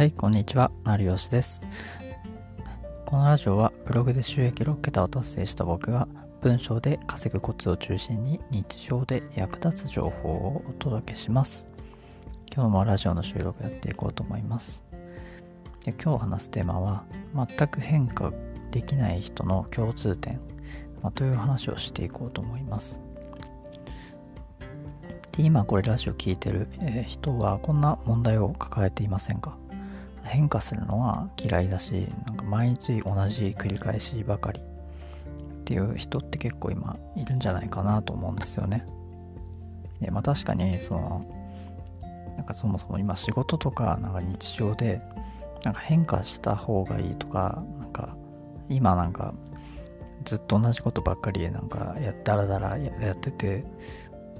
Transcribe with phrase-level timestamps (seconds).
[0.00, 0.70] はい、こんにちは。
[0.82, 1.62] 成吉です。
[3.04, 6.08] このラジオはブログで収益6桁を達成した僕が
[6.40, 11.68] 文章で稼ぐコツを中心に日常で役立つ情報をお届けします。
[12.50, 14.82] 今日もラジオの収録やっていこうと思います。
[15.84, 17.04] で今日話すテーマは
[17.34, 18.32] 全く変化
[18.70, 20.40] できない人の共通点、
[21.02, 23.02] まあ、という話をしていこうと思います。
[25.32, 26.68] で今これラジオ聞いてる、
[27.06, 29.59] 人はこんな問題を抱えていませんか？
[30.30, 34.62] 変化するのは嫌いだしなんか毎日同じ繰り返しばかりっ
[35.64, 38.86] ていう人って結構今いるんじゃないかなと思うんですよね。
[40.00, 41.24] でまあ確かにその
[42.36, 45.02] なんかそもそも今仕事とかなんか日常で
[45.64, 48.16] なんか変化した方がいいとかなんか
[48.68, 49.34] 今なんか
[50.24, 53.64] ずっと同じことばっかりなんかやだらだらやってて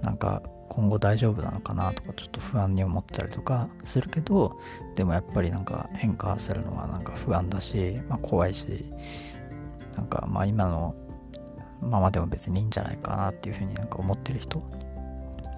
[0.02, 4.56] なんか今後大丈夫なのかなとかちょっと不安に思ったりとかするけど
[4.94, 8.84] でもやっぱりなんか変化するのはなんか不安だし、まあ、怖いし
[9.96, 10.94] なんかまあ今の
[11.82, 14.62] ままでも別にいいんじゃないかなっていうふうになんか思ってる人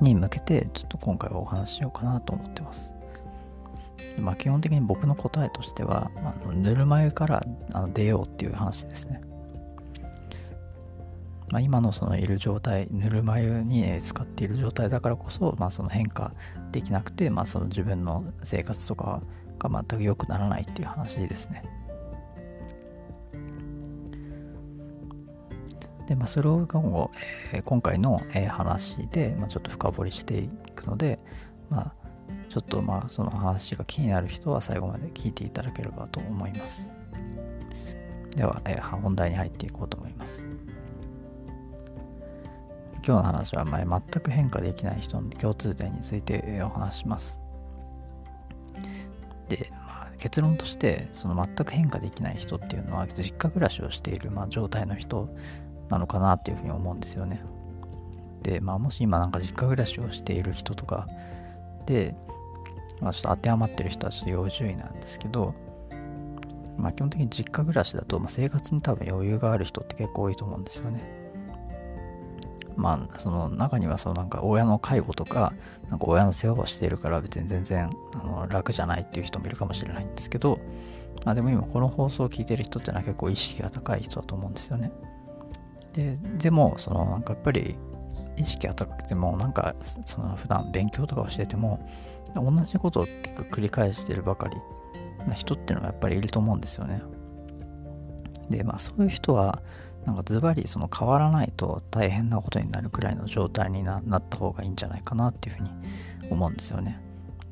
[0.01, 2.95] に向けてちょっと今回はお話ししようかなと思ってます。
[4.19, 9.21] まあ基本的に僕の答えとしては、あのぬるま湯からあの出ようっていう話ですね。
[11.53, 16.33] まあ、今のそのいる状態、ぬるま湯に使っている状態だからこそ、まあ、その変化
[16.73, 19.23] できなくて、まあ、その自分の生活とか
[19.59, 21.63] が全く良くならないっていう話ですね。
[26.07, 27.11] で、まあ、それを今後、
[27.53, 31.19] えー、今回の、えー、話で、まあ、ちょっと深掘りしていくので、
[31.69, 31.93] まあ、
[32.49, 36.89] ちょっとまあその話が気になる人は最後まで聞いていただければと思います。
[38.37, 40.02] では、えー、本題に入っていこうと思います。
[43.05, 47.41] 今日の話は前全く変化できない人の共通点についてお話します。
[49.49, 55.29] で、まあ、結論としてその全く変化できない人っていうのは実家暮らしをしている、まあ、状態の人
[55.91, 57.43] なのかなっていうふうに思うんですよね。
[58.43, 61.09] で、まあ、もし今なんか実家暮らしをしている人とか
[61.87, 62.15] で、
[63.01, 65.55] まあ、ちょっと当てはまってる人はちょっと要注意なんですけど、
[66.79, 71.22] まあ、基本的に実家暮らしだと、ま、生活に多分余裕がある人って結構多いと思うんですよね。
[72.77, 75.53] まあ、その中にはそのなんか親の介護とか、
[75.91, 80.59] なんか親の世話をしているから別に全然あの楽じゃないっていう人もいるかもしれないんですけど、
[81.25, 84.93] まあでも今この放送を聞いてる人ってのは結構意識が高い人だと思うんですよね。
[85.93, 87.77] で、でも、そのなんかやっぱり
[88.37, 91.87] 意識が高くても、なんかその普段勉強とかをしてても、
[92.35, 94.57] 同じことを結構繰り返してるばかり
[95.27, 97.03] な人ってのはやっぱりいると思うんですよね。
[98.49, 99.63] で、まあそういう人は、
[100.05, 105.71] なんかズバリその変わらないと大変なことになるくらいの状態になった方がいいんじゃないかなっていうふうに
[106.31, 107.01] 思うんですよね。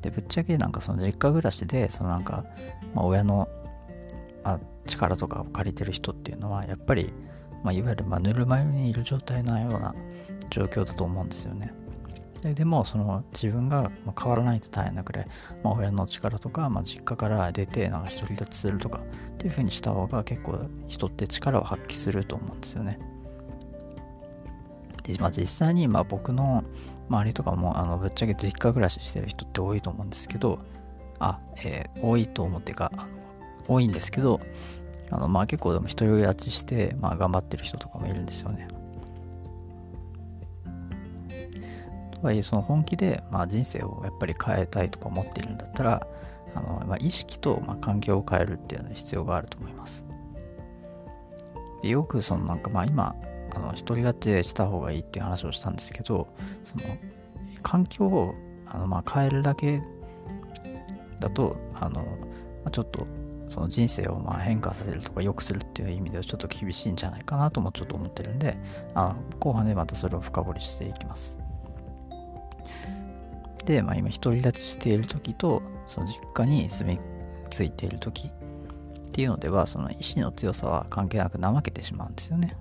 [0.01, 2.43] で、ぶっちゃけなんかその実家暮らしで、そのなんか、
[2.93, 3.47] まあ、親の
[4.43, 7.13] あ力とかを借りてる人っていうのは、やっぱり、
[7.63, 9.93] まあ、いわゆるまぬるま湯にいる状態のような
[10.49, 11.73] 状況だと思うんですよね。
[12.41, 15.27] ででもその自分が変わらないと大変なくらい、
[15.63, 18.99] まあ、親の力とか、まあ、実家から出てなんか独り立ちするとか
[19.33, 22.99] っていう風にした方が結構人って力を発揮すると思うんですよね。
[25.03, 26.63] で、まあ、実際にまあ僕の
[27.09, 30.59] 周りとかもあのぶっちゃけ実家暮らししてる人って多いと思うんですけど
[31.19, 32.91] あ、えー、多いと思ってか
[33.67, 34.39] 多いんですけど
[35.11, 38.67] あのまあ結構でも独り立ちして、まあ、頑張ってる人とかもいるんですよね。
[42.21, 46.07] はいえその本気で、まあ、人生をやっぱり変えたいとか思っているんだったら
[46.53, 50.05] あの、まあ、意識と、まあ、環境を変えるっていうのは必要があると思います。
[51.81, 53.15] でよくそのなんかまあ今
[53.53, 56.27] あの独り勝ちした方がいいっていう話をしたんですけど
[56.63, 56.95] その
[57.63, 58.35] 環境を
[58.67, 59.81] あのまあ変えるだけ
[61.19, 62.07] だとあの、ま
[62.65, 63.07] あ、ちょっと
[63.49, 68.57] その人生をまあ変化させるとか良くするっていう意味ではちょっと厳しいんじゃないかなともちょっと思ってるんで
[68.93, 71.40] あの後半でまたそれを深掘りしていきます。
[73.71, 76.99] で、まあ、今独り立ちしている時とその実家に住み
[77.49, 82.57] 着いている時っていうのではその意志の強さは関係なく怠けてしまうんですよね。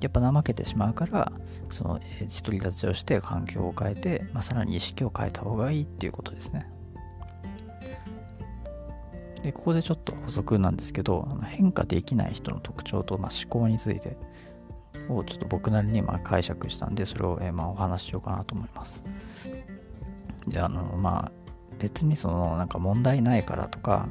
[0.00, 1.30] やっぱ怠けてしまうから
[1.68, 2.00] その
[2.42, 6.66] 独り立ちをして環境を変えて、まあ、さらに意識を変えた方がいいっていうことですね。
[9.42, 14.16] でここでちょっと補足なんですけど変化できない人の特徴と、まあ、思考について
[15.08, 19.02] をちょっと僕なりにまあ解釈したんでそれを、えまあお話ししようかなと思います。
[20.46, 21.32] であのまあ
[21.78, 24.08] 別にそのなんか問題ないからとか、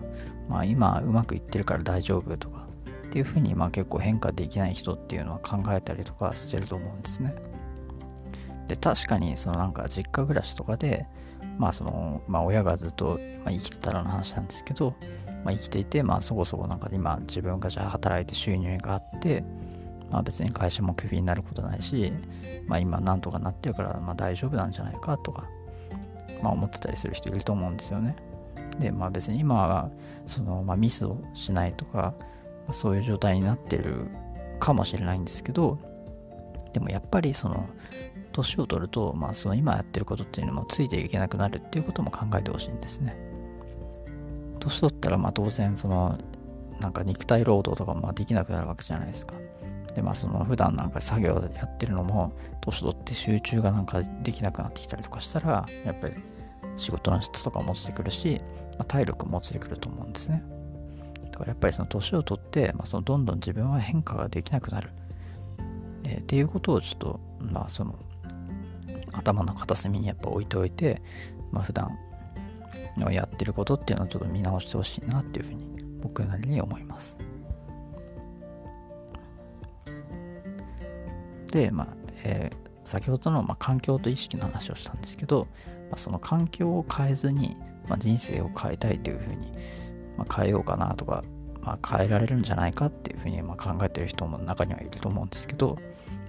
[0.50, 2.68] まあ、今うまくいってるから大丈夫とか
[3.08, 7.36] っていうふうにまあ結構変化できない人っていうのは考えたりとかしてると思うんですね。
[8.68, 11.06] で確かにそのなんか実家暮らしとかで
[11.58, 14.96] まあその、まあ親がずっと、まあ、生きてたらの話なんですけど、
[15.44, 19.44] まあ、生きていて、まあそこそこなんか今自分がじゃあ働いて収入があって、
[20.10, 22.14] まあ別に会社もクビになることないし、
[22.66, 25.48] まあ今なんとかなってるからまあ大丈夫なんじゃないかとか、
[26.42, 28.16] まあ思ってたりする人いると思うんですよね。
[28.80, 29.90] で、まあ別に今は
[30.26, 32.14] その、まあ、ミスをしないとか、
[32.72, 34.08] そういう状態になってる
[34.60, 35.78] かもしれないんですけど、
[36.74, 37.68] でもやっぱりその、
[38.32, 43.18] 年を取ると、まあその今やってることっていうのもついていけなくなるっていうことも考えてほしいんですね。
[44.60, 46.18] 年取ったらまあ当然その、
[46.80, 49.36] なんか肉体労働とかもできなくなるわけじゃないですか。
[49.96, 56.16] で、まあその普段なんか作業やってるのも、年取って集中がなんかできなくなってきたりとかしたら、やっぱり
[56.82, 58.42] 仕事の質とかも落ちてくるし、
[58.72, 60.44] まあ、体力も落ちてくると思うんですね。
[61.32, 64.90] だからやっぱりその年を取って、まあ、そのどんどん自分は変化ができなくなる。
[66.04, 67.96] えー、っていうことをちょっと、まあその、
[69.14, 71.02] 頭の片隅にやっぱ置いておいて、
[71.52, 71.92] まあ普段
[72.98, 77.16] のやってることっていうのをちょっと見直してほしいなっていうふうに僕なりに思います。
[81.52, 81.88] で、まあ、
[82.24, 85.48] えー、先ほどの、まあ、環境と意識の話をしたんですけど、
[85.92, 87.58] まあ、その環境を変えずに、
[87.88, 89.52] まあ、人生を変えたいというふうに、
[90.18, 91.22] まあ、変えようかなとか、
[91.62, 95.78] まあ、変えられるんじゃないかっていうふうにまあ考えてる人も中にはいると思うんですけど、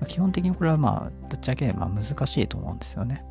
[0.00, 3.24] まあ、基本的にこれはまあぶっちゃけまあ難しいと思うんですよね。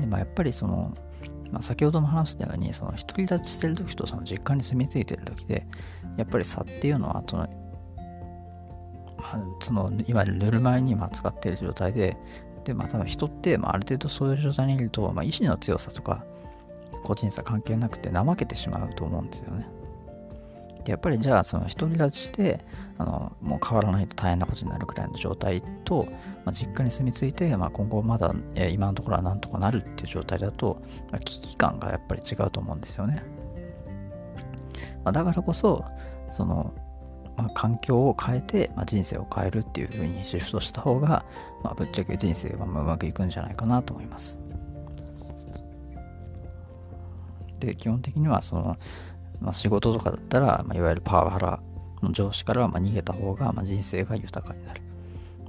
[0.00, 0.96] でまあ、やっぱりその、
[1.50, 5.66] まあ、先ほども話したようにその独り立ちしてる時とその実家に住み着いてる時で
[6.16, 7.46] やっぱり差っていうのはその
[9.22, 12.16] まあ、そのいわゆるぬるま湯にま使っている状態で、
[12.64, 16.24] で、まあ多分人って、まあ、ある程度そういう状態にいると、まあ、意志の強さとか、
[17.04, 19.66] 個人差関係なくて怠けてしまうと思うんですよね。
[20.84, 22.64] でやっぱりじゃあ、その独り立ちして、
[22.98, 26.08] あの、もう変わらないと大変なことになるくらいの状態と、
[26.44, 30.82] まあ、実家に住み着いて、まあ、今後まだ、え今のところはなんとかなるっていう状態だと、
[31.12, 33.22] まあ、危機感がやっぱり違うと思うんですよね。
[35.04, 35.84] まあ、だからこそ、
[36.32, 36.72] その、
[37.36, 41.24] まあ、環境を変えて、まあ、人生を変えるっていう風にシフトした方が、
[41.62, 44.38] まあ、ぶっちゃけ人生はうまくいくんじゃないかなと思います。
[47.60, 48.76] で、基本的にはその、
[49.40, 51.60] まあ、仕事とかだったら、まあ、いわゆるパワハラ
[52.02, 54.82] の上司からまあ逃げた方が、まあ、人生が豊かになる。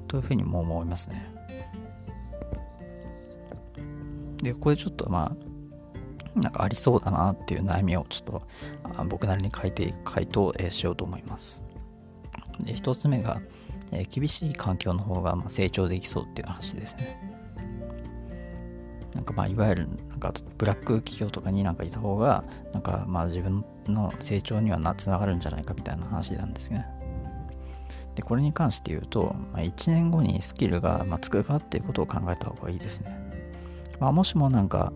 [0.08, 1.28] というふうにも思いますね。
[4.38, 5.36] で、ここでちょっとま
[6.36, 8.42] あ、なんかありそうだなっていう悩みをちょっ
[8.96, 11.64] と僕なりに書いて回答しようと思います。
[12.60, 13.42] で、一つ目が、
[13.92, 17.34] えー、厳しい環境の方がま成長できそうっていう話ですね。
[19.14, 26.88] なんかまあいわゆるなんかブラック企業とかになんかいた方がなんかまあ自分の成長にはなつながるんじゃないかみたいな話なんですね。
[28.16, 33.18] で、これに関して言うと、まあ、1年後にスキルがまつくかっていうことを考えた方がいいですね。
[34.00, 34.94] まあ、もしもなんか、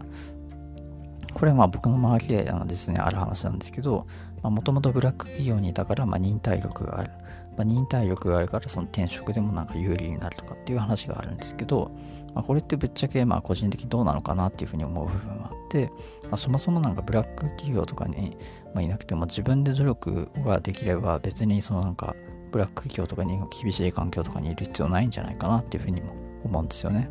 [1.34, 4.06] これはまあ僕の周りであのですね、ある話なんですけど、
[4.44, 7.12] もともとブラック企業にいたからま忍耐力がある。
[7.58, 11.92] まあ、忍耐力があるからその転職でもなんか有利になるとかっていう話があるんですけど、
[12.36, 15.92] まあ、これってぶっちゃけまあ個人的にどうなのかなっていうふうに思う部分はあって、
[16.24, 18.38] まあ、そもそもなんかブラック企業とかに、
[18.76, 22.16] ま、いなくても自分で努力ができれば別にそのなんか
[22.52, 26.14] ブラック企業とかに厳しい環境とかにいる必要ないんじゃないかなっていうふうにも
[26.44, 27.10] 思うんですよね。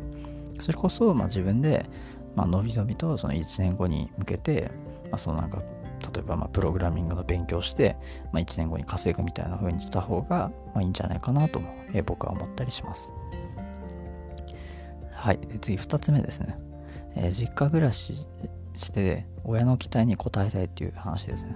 [0.59, 1.85] それこそま自分で
[2.35, 4.71] まあのびのびとその1年後に向けて、
[5.11, 5.61] まあ、そのなんか
[6.01, 7.97] 例えばまあプログラミングの勉強して、
[8.31, 13.13] まあ、1年後に稼ぐみたいな風にした方がまあいいんじゃないかなとも、え、僕は思ったりします。
[15.11, 15.39] はい。
[15.61, 16.57] 次2つ目ですね。
[17.15, 18.27] えー、実家暮らし
[18.75, 21.55] して親の期待に応えたいっていう話ですね。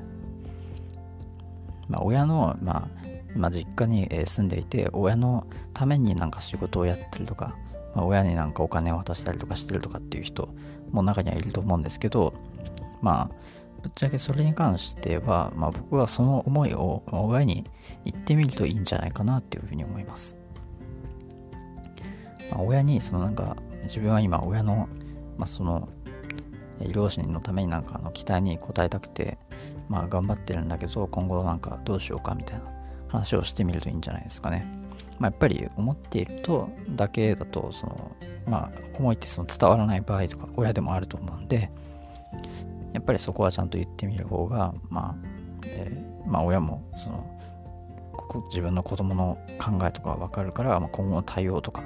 [1.87, 2.87] まあ、親の、まあ、
[3.35, 7.55] 今実家に住んでいて、親のためになんか仕事をやったりとか、
[7.95, 10.49] まあ、親になんかお金を渡したりとかしてるとかっていう人
[10.91, 12.33] も中にはいると思うんですけど、
[13.01, 13.35] まあ、
[13.81, 17.65] ぶっちゃけそれに関しては、まあ、僕はその思いを親に
[18.05, 20.37] 言ってみるといいんじゃないかなっていうふうに思います。
[22.51, 24.87] まあ、親にそのなんか自分は今親の、
[25.37, 25.89] まあ、その
[26.91, 29.37] 両親のためになんかあの期待に応えたくて、
[29.87, 32.65] まあ、頑張ってるんだけど今後なんかどうしようかみたいな
[33.07, 34.65] 話をしてみるといいんじゃないですかね。
[35.19, 38.11] まあ、やっぱり思っているとだけだとその、
[38.47, 41.69] まあ、思いってその伝わらない場合とか親でもあると思うんで
[42.93, 45.15] やっぱりそこはちゃんと言ってみる方が、まあ、
[45.65, 47.25] えー、まあ、親も、その、
[48.49, 51.83] 自分の子供の考えとかわかるから、まあ、今後の対応とか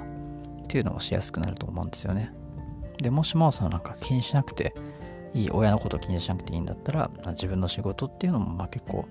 [0.64, 2.32] っていうのをしやすくなると思うんですよね。
[2.98, 4.74] で、もしも、そのなんか気にしなくて
[5.34, 9.06] いい、親のことを気にしなくていいんだったら、自分の仕事っていうのも、まあ結構、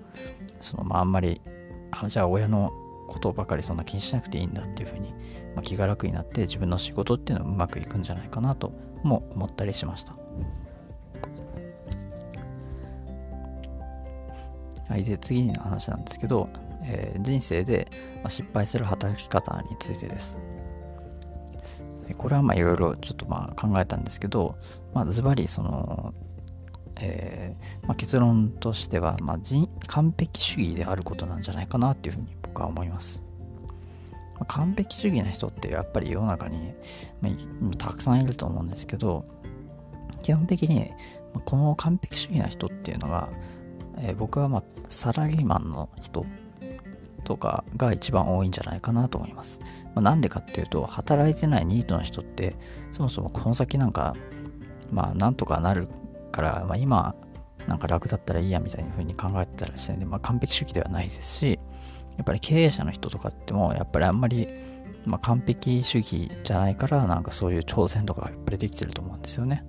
[0.60, 1.40] その、まああんまり、
[1.92, 2.72] あじゃあ親の
[3.06, 5.10] ことばかりそんな気にしなくていいんだっていうふうに、
[5.54, 8.72] まあ、気が楽になって自分の仕事っていうのはうまくいくんじゃないかなと
[9.02, 10.16] も思ったりしました。
[14.88, 16.48] はい、で次の話なんですけど、
[16.82, 17.88] えー、人生で
[18.28, 20.38] 失敗する働き方についてです。
[22.16, 24.56] これはまあいろいろちょっとまあ考えたんですけど、
[24.94, 26.14] まあ、ズバリその、
[27.00, 29.38] えーまあ、結論としては、まあ、
[29.88, 33.22] 完璧主義であることなんじゃないかなっていうふうに僕は思います。
[34.34, 36.74] まあ、完璧主義な人ってやっぱり世の中に、
[37.20, 37.30] ま
[37.72, 39.24] あ、たくさんいると思うんですけど、
[40.22, 40.92] 基本的に
[41.44, 43.28] この完璧主義な人っていうのが、
[43.98, 46.24] えー、僕はまあサラリーマンの人
[47.24, 49.60] とかが一番多いんじゃないかなと思います。
[49.94, 52.56] まあ、なんでかっていうと、働いてないニートの人って、
[52.92, 54.14] そもそもこの先なんか、
[54.92, 55.88] まあなんとかなる
[56.30, 57.16] から、まあ今、
[57.66, 61.58] なんか楽だったらいいやみたいな風に考えてたらですね、まあ完璧主義ではないですし、
[62.16, 64.48] やっぱり経営者の人とかっても、やっぱりあんまり、
[65.04, 69.64] まあ、完璧主義じゃないから、なんかそういう挑戦とかがやっぱりできてると思うんですよね。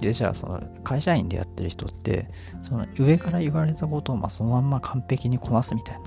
[0.00, 2.28] で、じゃあ、その会社員でやってる人って、
[2.62, 6.02] その上から言われたことをまあそのまんま完璧にこなすみたいな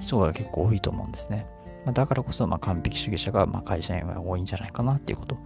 [0.00, 1.46] 人が結構多いと思うんですね。
[1.84, 5.38] まあ、だからこそ、まあ完璧主義者がまあ会社員は多いんじゃないかなっていうこと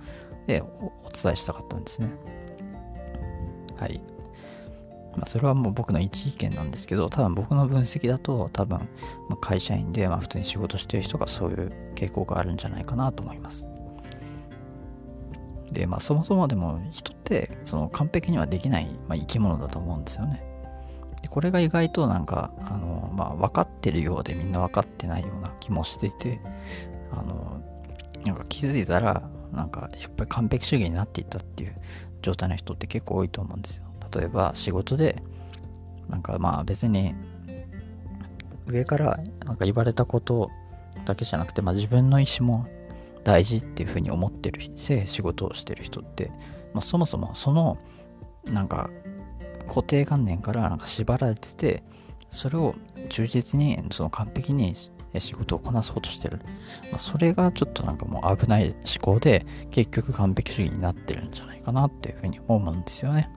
[0.46, 2.08] でお伝えしたかったんですね。
[3.76, 4.00] はい。
[5.16, 8.88] まあ、それはもう僕の一意見なんですけど、多分僕の分析だと、多分、
[9.28, 13.66] ま会社員で、まあ、普通に仕事してる人がそういう傾向があるんじゃないかなと思います。
[15.72, 20.43] で、まあ、そもそもでも人ってその完璧にはできない、まあ、生き物だと思うんですよね。
[21.23, 26.41] でこれが意外となんか、あの、まあ、分かってるようでみんな分かってないような気もしていて、
[27.11, 27.61] あの、
[28.25, 29.23] なんか気づいたら、
[29.53, 31.75] なんかやっぱり完璧主義になっていったっていう
[32.23, 33.85] 状態の人って結構多いと思うんですよ。
[34.15, 35.23] 例えば仕事で、
[36.09, 37.15] なんかまあ別に
[38.67, 40.50] 上からなんか言われたこと
[41.05, 42.67] だけじゃなくて、まあ、自分の意思も
[43.25, 46.31] 大事っていうふうに思ってるし仕事をしてる人って、
[46.75, 47.78] まあ、そもそもその
[48.44, 48.90] なんか
[49.66, 51.82] 固定観念からなんか縛られてて
[52.30, 52.75] それを
[53.08, 54.75] 忠実にその完璧に
[55.18, 56.40] 仕事をこなそうとしてる、
[56.90, 63.30] まあ、それがちょっとなんかもう危ない思考で結局完璧主義になってるんじゃないかなっていうふうに思うんですよね。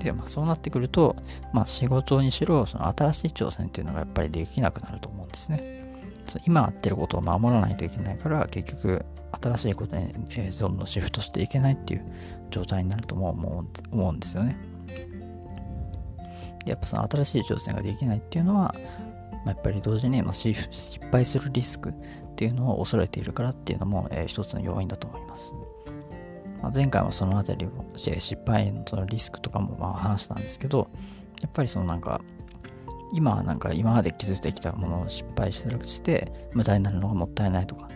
[0.00, 1.16] で、まあ、そうなってくると、
[1.52, 5.78] まあ、仕事にしろ、その新しい挑戦っていうのがやっぱりできなくなると思うんですね。
[6.46, 12.04] 今やってることを守らないといけないから、結局、新しいことに、えどんどんシフトしていけないっていう
[12.50, 13.30] 状態になるとも
[13.90, 14.56] 思うんですよね。
[16.66, 18.74] やっぱその新しい挑戦ができないっていうのは、
[19.44, 20.54] まあ、やっぱり同時に、ま、失
[21.10, 21.92] 敗するリスクっ
[22.36, 25.52] ていうのを恐れているからっていうのも、えー、一つの要因だと思います。
[26.62, 30.90] まあ、前回もそのあたりを失敗のそのリスクとかもまあ話したんですけど、
[31.40, 32.20] やっぱりそのなんか、
[33.12, 35.64] 今はなんか今まで築いてきたものを失敗し
[36.02, 37.88] て無駄になるのがもったいないとか。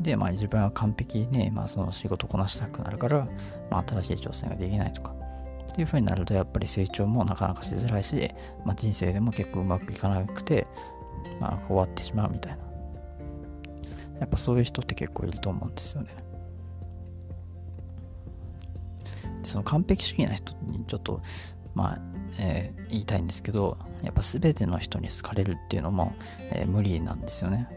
[0.00, 3.28] で、まあ自分は完璧に、まあその仕事こなしたくなるから、
[3.70, 5.14] まあ新しい挑戦ができないとか。
[5.70, 8.30] っていう風になるとやっぱり成長もなかなかしづらいし、
[8.64, 10.66] まあ人生でも結構うまくいかなくて、
[11.40, 12.58] まあ終わってしまうみたいな。
[14.20, 16.14] やっぱそういう人って結構いると思うんですよね。
[19.42, 21.22] その完璧主義な人にちょっと、
[21.74, 21.98] まあ、
[22.38, 26.14] えー、言いたいんですけど、やっぱ全ての人に好かれるっていうのも、
[26.52, 27.68] えー、無理なんですよね。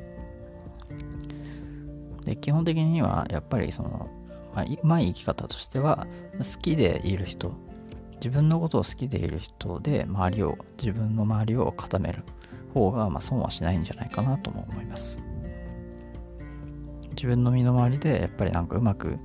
[2.26, 4.10] で、基本的には、やっぱりその、
[4.56, 7.54] まあ、うまい生き方としては、好きでいる人、
[8.16, 12.24] 自分のことを好きでいる人で、周りを、自分の周りを固める
[12.74, 15.22] 方が、まあ、損はしないんじゃないかなとも思います。
[17.16, 19.20] 自分の身の回りで、やっぱりなんかうまく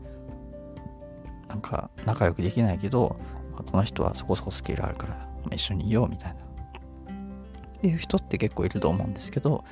[1.48, 3.16] なんか仲良くできないけど、
[3.52, 6.40] まあこの人はそこそこスキルあるから一緒にいようみたいな。
[6.40, 9.64] っていう人って結構いると思うんですけど、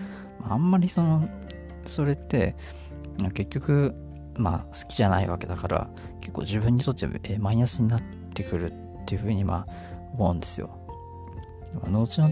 [0.48, 1.28] あんまりその、
[1.84, 2.56] それって、
[3.32, 3.94] 結局、
[4.36, 5.88] まあ好きじゃないわけだから、
[6.20, 7.08] 結構自分にとって
[7.38, 8.02] マイナスになっ
[8.34, 9.72] てくるっていうふうにまあ
[10.14, 10.70] 思うんですよ。
[11.90, 12.30] 後々、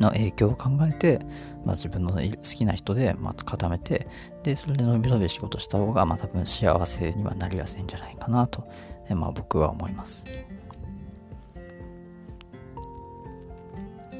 [0.00, 1.20] の影響を考えて、
[1.64, 4.06] まあ、自分の好きな人で、まあ、固めて、
[4.42, 8.68] で、それで伸び伸び仕事した方が、まあ、多分幸せにはなりやすいんじゃないかなと、
[9.10, 10.24] まあ、僕は思います。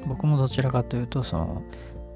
[0.07, 1.63] 僕もどちらかというと、その、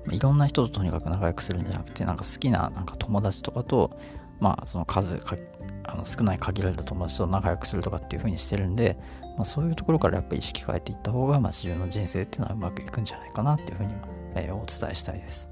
[0.08, 3.98] いろんな人ととにかく仲良くするんじゃなくて、なんか好きななんか友達とかと、
[4.40, 5.36] まあ、その数か
[5.84, 8.96] あの少ない限られた友達と仲良くするとかっていう風にしてるんで、
[9.36, 13.94] まあ、そういうところからやっぱり意識変えていった方が、まあ、自分の人生っていうのはうまくいくんじゃないかなっていう風に、
[14.34, 15.48] えー、お伝えしたいです。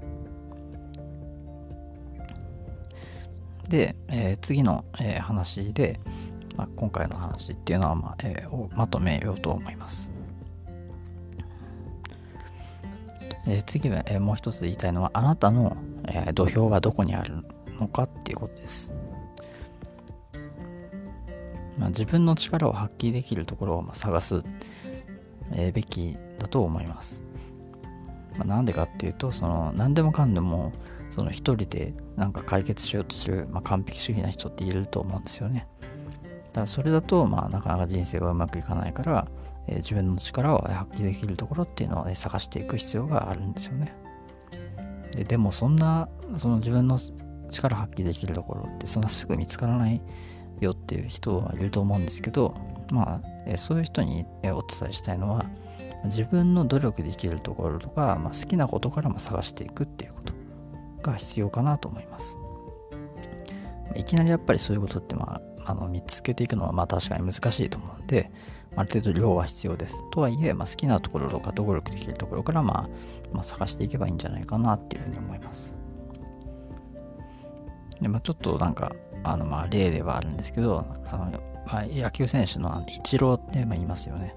[3.67, 5.99] で、えー、次の、えー、話で、
[6.55, 10.11] まあ、今回の話っていうのは、まあえー、まとめようと思います。
[13.49, 15.75] で次は、え、もう一つ言いたいのは、あなたの、
[16.07, 17.43] え、土俵はどこにある
[17.79, 18.93] のかっていうことです。
[21.77, 24.43] まあ、自分の力を発揮できるところを探す、
[25.53, 27.21] え、べきだと思います。
[28.37, 30.71] まあ、なんでかっていうと、その何でもかんでも
[31.09, 35.67] その一人でなんか解決しようとする、まあ、完璧主義な人っていると思うんですよね。
[36.47, 39.27] だからそれだと、まあ、なかなか人生がうまくいかないから、
[39.69, 43.95] え、自分の力を発揮できるところっていうのを、ね、探していく必要があるんですよね。
[45.11, 46.07] ででもそんな
[46.37, 46.99] その自分の
[47.49, 50.01] 力発揮できるところってそんなすぐ見つからない
[50.59, 52.53] よっていう人はいると思うんですけど
[52.91, 55.45] まあ、え、そういう人に、え、お伝えしたいのは
[56.05, 60.33] 自分の努力できるところとか、まあ、好きなことからも探していくっていうこと
[61.01, 62.37] が必要かなと思います。
[63.95, 68.31] いきなりやっぱりそういうことって、まあ、あの見つけていくのはまあ確かに難しいと思うんで、
[68.79, 69.95] ある程度量は必要です。
[70.09, 72.89] とはいえ、まあ、好きなところとか努力できるところから、まあ、
[73.33, 75.77] まあ、探していけばいいんじゃないかなっていうふうに思います。
[77.99, 78.95] でまあ、ちょっとなんか、
[79.25, 81.25] あのまあ例ではあるんですけど、あの
[81.65, 84.33] まあ、野球選手のイチローってま言いますよね。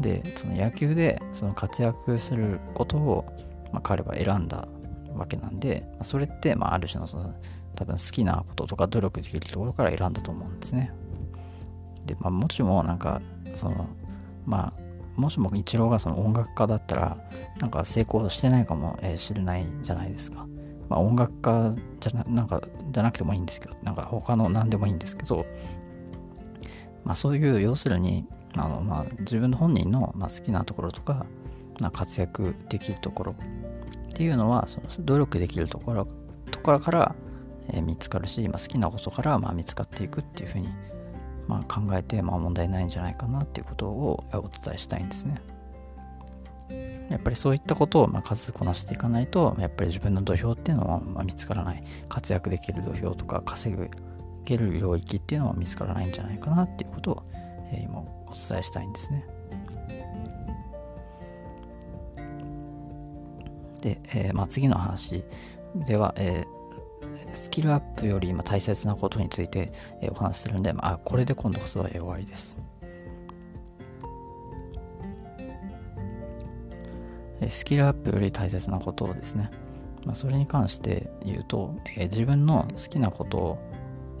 [0.00, 3.24] で、その野球でその活躍することを、
[3.72, 4.66] まあ、彼は選んだ
[5.14, 7.32] わけなんで、それって、まあ、ある種のその
[7.76, 10.92] 多分好きなこととか努力できるところから選んだと思うんですね。
[12.06, 13.20] で、まあ、もしもなんか、
[13.56, 13.88] その、
[14.44, 17.16] まあ、もしもイチローがその音楽家だったら、
[17.60, 20.46] なんか成功してないかもしれないじゃないですか。
[20.88, 25.46] まあ、音楽家じゃななんかじゃなくてもいいんですけど、なんか他の何でもいいんですけど、
[27.04, 31.26] まあ、そういう要するにあの、まあ、自分の本人の、まあ、好きなところとか、
[31.80, 36.08] ま、活躍できるところっていうのはその努力できるところ
[36.50, 37.14] ところから、
[37.68, 40.68] え、見つかるし、まあ、好きなことから、まあ、見つかっていくっていうふうに、
[41.48, 45.40] まあ、考えて、まあ、問題ないんじゃないかなっていうことをお伝えしたいんですね。
[47.08, 51.84] やっぱりそういったことをま数こなしていかないと、やっぱり自分の土俵っていうのはま見つからない。
[52.08, 53.76] 活躍できる土俵とか稼
[54.44, 57.22] げる領域っていうのは見つからないんじゃないかなっていうことを、
[57.70, 59.24] え、今お伝えしたいんですね。
[63.80, 65.22] で、えー、まあ、次の話
[65.86, 66.55] では、えー、
[67.32, 72.60] スキルアップより今大切なことについて、え、お話しするんで、まあ、これで今度こそは終わりです。
[77.48, 79.50] スキルアップより大切なことをですね、
[80.04, 83.58] まあ、それに関して言うと、えー、自分の好きなこと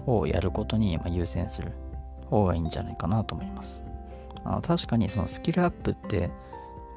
[0.06, 1.72] をやることに優先する
[2.26, 3.82] 方がいいんじゃないかなと思います。
[4.44, 6.30] あの確かにそのスキルアップって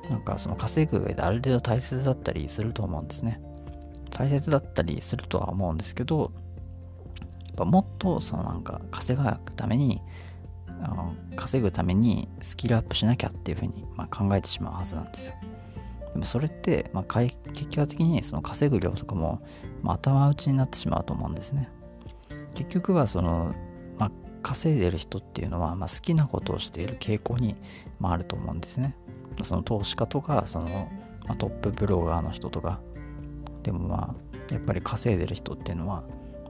[0.10, 3.42] なんかその稼ぐ上である程度大切だったりすると思うんですね。
[4.10, 6.32] 大切だったりするとは思うんですけど、
[7.48, 10.02] やっぱもっとそのなんか稼ぐために、
[10.82, 15.36] あの稼ぐためにスキルアップしなきゃっていうふうにま考えてしまうはずなんですよ。
[16.14, 17.36] でもそれって、まあ、結
[17.70, 19.42] 果的にその稼ぐ量とかも、
[19.82, 21.70] まあ、頭打ちになってしまうと思うんですね。
[22.56, 23.54] 結局はその、
[23.98, 27.56] まあ、稼いでる人っていうのは、まあ、好きなことをしている傾向に、
[28.00, 28.96] まあ、あると思うんですね。
[29.44, 30.90] その投資家とか、その、
[31.28, 32.80] ま、トップブロガーの人とか、
[33.64, 36.04] でもまあ、やっぱり稼いでる人っていうのは、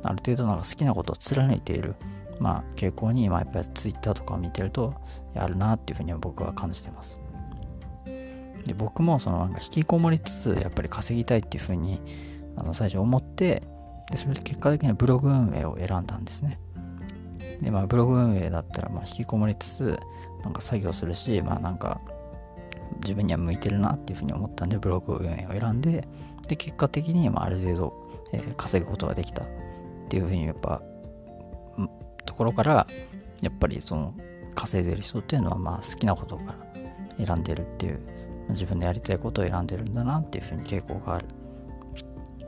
[0.04, 1.96] ある程度なんか好きなことを貫いている、
[2.40, 4.94] まあ、傾向に、まあ、やっぱり Twitter とかを見てると、
[5.36, 7.20] あるなっていうふうには僕は感じてます。
[8.66, 12.02] で僕もそのなんか引きこもりつつ、やっぱり稼ぎたいっていうふうに、
[12.56, 13.64] あの最初思って、
[14.12, 16.60] でそれで結果的にはブログ運営を選んだんですね。
[17.62, 20.00] で、まあ、ブログ運営だったら、まあ、引きこもりつつ、
[20.44, 22.00] なんか作業するし、まあ、なんか、
[23.02, 26.08] 自分には向いてるなっていうふうに思ったんで、ブログ運営を選んで、
[26.48, 27.94] で、結果的に、まあ、ある程度、
[28.34, 29.48] えー、稼ぐことができたっ
[30.10, 30.82] ていうふうに、やっぱ、
[32.26, 32.88] ところから、
[33.42, 34.14] やっぱりその、
[34.56, 36.56] 稼いでる人っていうのは、まあ、好きなことか
[37.18, 38.00] ら選んでるっていう、
[38.50, 41.26] 自分でやりたいことを選んでるんだなっていうふうに傾向がある。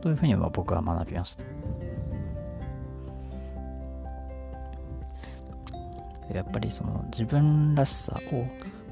[0.02, 1.44] というふうにまあ僕は学びました。
[6.34, 8.46] やっぱりその自分らしさを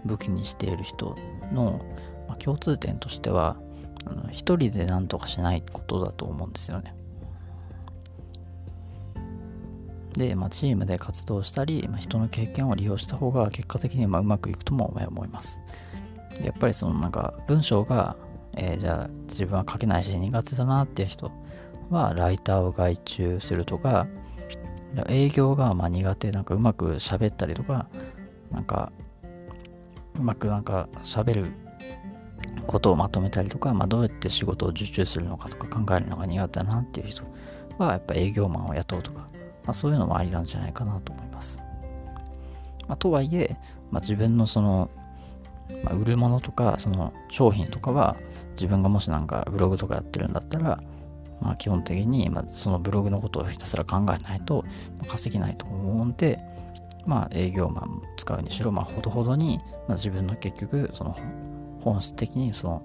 [0.05, 1.15] 武器にしている人
[1.51, 1.81] の、
[2.27, 3.57] ま共通点としては
[4.05, 6.95] あの一人で何とかしないことだと思うんですよね。
[10.13, 15.59] で、まあ、チームで活動したり、まあ、人の経験を利用した方が結果的にまうまくいくとも思います。
[16.43, 18.15] やっぱりそのなんか文章が、
[18.55, 21.31] えー、じゃあ自分は書けないし苦手だなっていう人
[21.89, 24.07] はライターを外注するとか、
[25.07, 27.88] 営業がま苦手、なんかうまく喋ったりとか、
[28.51, 28.91] なんか、
[30.19, 31.51] うまくなんか喋る
[32.67, 37.23] ことをまとめたりとか、まあ、どうやって仕事を受注するのかとか考えるのが苦手だなっていう人
[37.77, 39.21] は、やっぱ営業マンを雇うとか、
[39.63, 41.60] まあ、そういうのもありなんじゃないかなと思います。
[42.88, 43.58] まあ、とはいえ、
[43.91, 44.89] まあ、自分のその、
[45.84, 48.17] まあ、売るものとか、その商品とかは、
[48.51, 50.84] 自分がもしなんかブログとかやってるんだったら、
[51.41, 54.65] まあ基本的に、ま、そのブログのことをひたすら考えないと
[55.08, 56.39] 稼げないと思うんで、
[57.05, 61.15] まあ営業マン使うにしろ、まあほどほどに、まあ、自分の結局、その
[61.81, 62.81] 本質的にその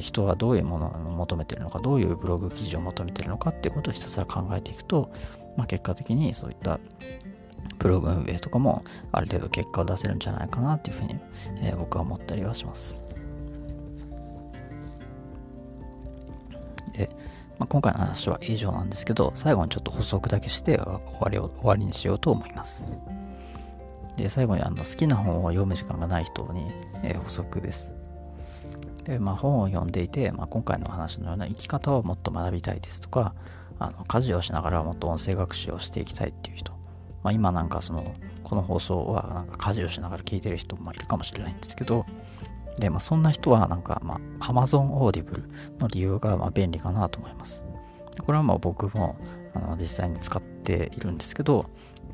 [0.00, 5.10] 人はどういうものを求めてるのか、どういうブログ記事を求めてるのかっていうことをひたすら考えていくと、
[5.56, 6.78] まあ、結果的にそういった
[7.78, 8.82] ブログ運営とかも
[9.12, 11.16] ある程度結果を出せるんじゃないかなっていうふうに、
[11.62, 13.02] えー、僕は思ったりはします。
[16.92, 17.08] で、
[17.58, 22.84] まあ、今回の話は以上なんですけど、最後にちょっと補足だけして終わりを終わりにしようと思います。
[24.18, 26.66] で、最後にあの好きな本を読む時間がない人に、
[27.02, 27.94] えー、補足です。
[29.04, 33.34] で、まあ、本を読んでいて、まあ、今回の話のような生き方をもっと学びたいですとか、
[33.78, 36.72] あの家事をしながらもっと音声学習をしていきたいっていう人、
[37.22, 42.04] まあ、今なんかそのこの放送はなんか家事をしながら聞いてる人もいるかもしれないんですけど
[42.78, 45.44] で、まあ、そんな人はなんか、まあ、Amazon Audible
[45.78, 47.64] の利用がまあ便利かなと思います
[48.24, 49.16] これはまあ僕も
[49.54, 51.66] あの実際に使っているんですけど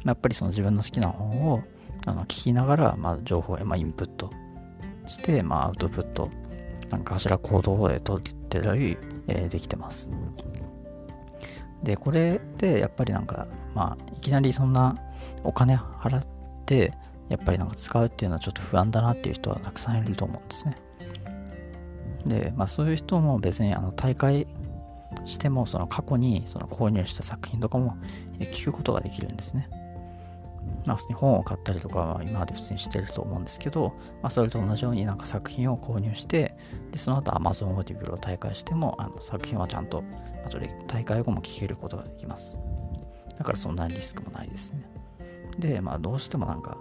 [0.05, 1.63] やっぱりその自分の好きな本を
[2.07, 4.31] あの聞きながら、まあ、情報をまあインプット
[5.07, 6.31] して、まあ、アウトプット
[6.91, 10.11] なんかしら行動を取ってたり、えー、できてます。
[11.83, 14.97] で、これでやっぱりなんか、まあ、いきなりそんな
[15.43, 16.27] お金払っ
[16.67, 16.93] て、
[17.29, 20.77] やっぱりなんか使うっていうのはちょっと不安だなっていう人はたくさんいると思うんですね。
[22.27, 24.47] で、まあそういう人も別にあの大会
[25.27, 27.97] してもその過去にその購入した作品とかも
[28.39, 29.69] 聞くことができるんですね。
[30.87, 36.55] まあ、普通に本を買ったりとかは今まで普通にしてると思うんですけど、まあ、それと同じようになんか作品を購入して、
[36.91, 40.05] でその後 Amazon Audible を大会しても、あの作品はちゃんと
[40.47, 42.59] 後で大会後も聞けることができます。
[43.37, 44.89] だからそんなリスクもないですね。
[45.59, 46.77] で、まあどうしてもなんか、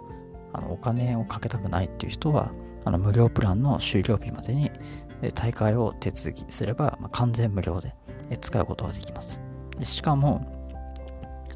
[0.52, 2.52] あのお金をかけたくないっていう人は、
[2.84, 4.70] あの無料プランの終了日までに
[5.34, 7.94] 大会を手続きすれば、まあ、完全無料で
[8.40, 9.40] 使うことができます。
[9.78, 10.46] でしかも、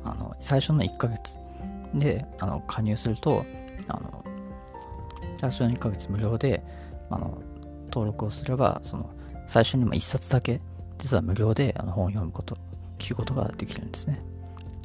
[0.04, 1.38] あの最初の1ヶ月
[1.94, 3.44] であの加入すると、
[3.88, 4.24] あの
[5.36, 6.62] 最初の1ヶ月無料で
[7.10, 7.40] あの
[7.86, 9.10] 登録をすれば、その
[9.46, 10.60] 最初にも1冊だけ
[10.98, 12.56] 実は無料であの本を読むこと、
[12.98, 14.22] 聞くことができるんですね。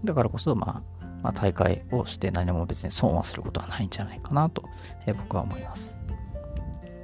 [0.03, 4.63] だからこそ、まあ、まあ、大会をして何も別に損はすることはないんじゃないかなと、
[5.07, 5.97] え、僕は思います。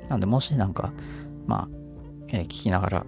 [0.09, 0.91] なんで、もしなんか、
[1.47, 1.67] まあ、
[2.27, 3.05] えー、聞きながら、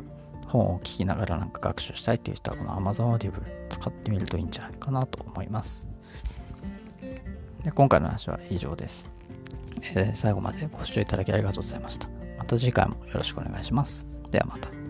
[0.48, 5.91] 本を聞きながらなんか学習したいっていう人は、この Amazon Audible 使ってみるといいんじゃないかなと思います。
[7.64, 9.08] で今回の話は以上です、
[9.96, 12.08] えー、最後までご視聴いただきありがとうございました。
[12.38, 14.08] また次回もよろしくお願いします。
[14.32, 14.81] ではまた。